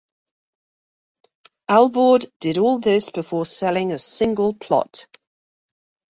[1.69, 5.05] Alvord did all this before selling a single plot.